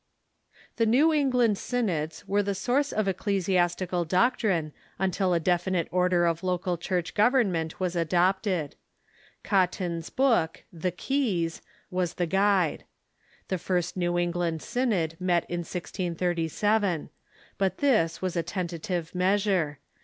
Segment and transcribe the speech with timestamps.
[0.77, 6.41] The New England synods were the source of ecclesiastical doctrine until a definite order of
[6.43, 8.75] local church government was adopted.
[9.43, 11.61] Cotton's book, "The Keys,"
[11.91, 12.85] was the guide.
[13.49, 17.11] The first New England Synod met in 1637.
[17.59, 19.77] But this was a tenta tive measure.